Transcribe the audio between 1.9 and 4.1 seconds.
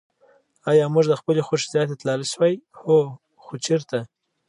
تللای شوای؟ هو. خو چېرته؟